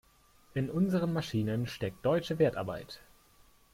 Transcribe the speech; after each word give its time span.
In 0.55 0.71
unseren 0.71 1.13
Maschinen 1.13 1.67
steckt 1.67 2.03
deutsche 2.03 2.39
Wertarbeit. 2.39 3.01